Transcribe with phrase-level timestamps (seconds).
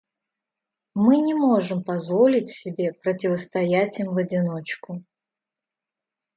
[0.95, 5.03] Мы не можем позволить себе противостоять им в одиночку.